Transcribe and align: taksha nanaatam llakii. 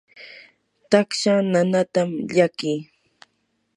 taksha 0.89 1.33
nanaatam 1.51 2.09
llakii. 2.33 2.79